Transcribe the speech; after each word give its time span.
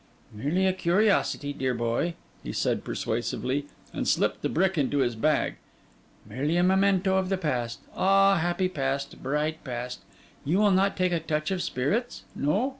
'Merely 0.33 0.65
a 0.65 0.73
curiosity, 0.73 1.53
dear 1.53 1.75
boy,' 1.75 2.15
he 2.41 2.51
said 2.51 2.83
persuasively, 2.83 3.67
and 3.93 4.07
slipped 4.07 4.41
the 4.41 4.49
brick 4.49 4.75
into 4.75 4.97
his 4.97 5.15
bag; 5.15 5.57
'merely 6.25 6.57
a 6.57 6.63
memento 6.63 7.17
of 7.17 7.29
the 7.29 7.37
past—ah, 7.37 8.37
happy 8.37 8.67
past, 8.67 9.21
bright 9.21 9.63
past! 9.63 9.99
You 10.43 10.57
will 10.57 10.71
not 10.71 10.97
take 10.97 11.11
a 11.11 11.19
touch 11.19 11.51
of 11.51 11.61
spirits? 11.61 12.23
no? 12.35 12.69